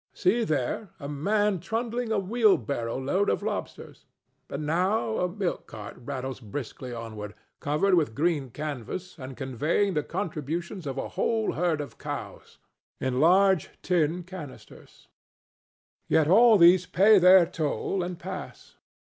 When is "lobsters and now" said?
3.43-5.19